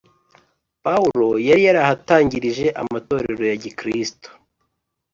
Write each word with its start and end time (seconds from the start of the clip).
pawulo 0.83 1.27
yari 1.47 1.61
yarahatangije 1.67 2.65
amatorero 2.81 3.43
ya 3.51 3.57
gikristo 3.63 4.29